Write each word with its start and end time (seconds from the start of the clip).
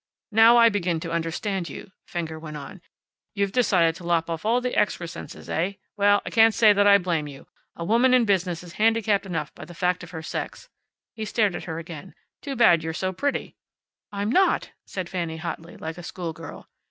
"Now 0.31 0.57
I 0.57 0.69
begin 0.69 0.99
to 1.01 1.11
understand 1.11 1.69
you," 1.69 1.91
Fenger 2.07 2.39
went 2.39 2.57
on. 2.57 2.81
"You've 3.35 3.51
decided 3.51 3.93
to 3.97 4.03
lop 4.03 4.31
off 4.31 4.43
all 4.45 4.59
the 4.59 4.75
excrescences, 4.75 5.47
eh? 5.47 5.73
Well, 5.95 6.23
I 6.25 6.31
can't 6.31 6.55
say 6.55 6.73
that 6.73 6.87
I 6.87 6.97
blame 6.97 7.27
you. 7.27 7.45
A 7.75 7.85
woman 7.85 8.11
in 8.11 8.25
business 8.25 8.63
is 8.63 8.73
handicapped 8.81 9.27
enough 9.27 9.53
by 9.53 9.63
the 9.63 9.73
very 9.75 9.91
fact 9.91 10.01
of 10.01 10.09
her 10.09 10.23
sex." 10.23 10.69
He 11.13 11.23
stared 11.23 11.55
at 11.55 11.65
her 11.65 11.77
again. 11.77 12.15
"Too 12.41 12.55
bad 12.55 12.81
you're 12.81 12.93
so 12.93 13.13
pretty." 13.13 13.57
"I'm 14.11 14.31
not!" 14.31 14.71
said 14.87 15.07
Fanny 15.07 15.37
hotly, 15.37 15.77
like 15.77 15.99
a 15.99 16.03
school 16.03 16.33
girl. 16.33 16.67